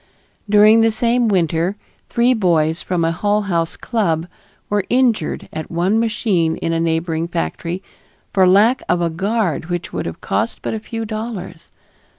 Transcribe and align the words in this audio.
During 0.49 0.81
the 0.81 0.89
same 0.89 1.27
winter 1.27 1.75
three 2.09 2.33
boys 2.33 2.81
from 2.81 3.05
a 3.05 3.11
Hull 3.11 3.43
House 3.43 3.77
club 3.77 4.25
were 4.67 4.83
injured 4.89 5.47
at 5.53 5.69
one 5.69 5.99
machine 5.99 6.57
in 6.57 6.73
a 6.73 6.79
neighboring 6.79 7.27
factory 7.27 7.83
for 8.33 8.47
lack 8.47 8.81
of 8.89 8.99
a 8.99 9.11
guard 9.11 9.65
which 9.67 9.93
would 9.93 10.07
have 10.07 10.19
cost 10.19 10.63
but 10.63 10.73
a 10.73 10.79
few 10.79 11.05
dollars. 11.05 11.69